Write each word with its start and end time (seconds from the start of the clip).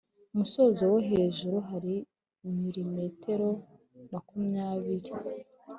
musozo 0.37 0.81
wo 0.91 0.99
hejuru 1.09 1.57
hari 1.69 1.93
milimetero 2.59 3.49
makumyabiri 4.11 5.11